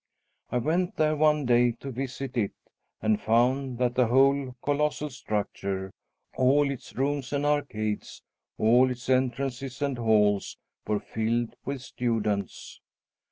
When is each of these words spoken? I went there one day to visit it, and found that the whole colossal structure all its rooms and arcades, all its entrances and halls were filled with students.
I 0.51 0.57
went 0.57 0.95
there 0.97 1.15
one 1.15 1.45
day 1.45 1.73
to 1.73 1.91
visit 1.91 2.35
it, 2.35 2.53
and 3.03 3.21
found 3.21 3.77
that 3.77 3.93
the 3.93 4.07
whole 4.07 4.55
colossal 4.63 5.11
structure 5.11 5.91
all 6.35 6.71
its 6.71 6.95
rooms 6.95 7.31
and 7.31 7.45
arcades, 7.45 8.23
all 8.57 8.89
its 8.89 9.07
entrances 9.09 9.79
and 9.79 9.99
halls 9.99 10.57
were 10.87 10.99
filled 11.01 11.55
with 11.65 11.83
students. 11.83 12.81